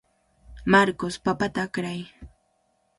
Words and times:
Marcos, 0.73 1.15
papata 1.25 1.61
akray. 1.65 2.01